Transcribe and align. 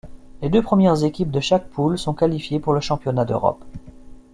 Les 0.41 0.49
deux 0.49 0.63
premières 0.63 1.03
équipes 1.03 1.29
de 1.29 1.39
chaque 1.39 1.69
poule 1.69 1.99
sont 1.99 2.15
qualifiées 2.15 2.59
pour 2.59 2.73
le 2.73 2.79
championnat 2.79 3.23
d'Europe. 3.23 3.63